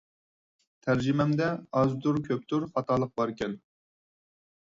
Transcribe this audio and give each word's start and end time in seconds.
تەرجىمەمدە 0.85 1.49
ئازدۇر-كۆپتۇر 1.81 2.65
خاتالىق 2.77 3.13
باركەن. 3.21 3.57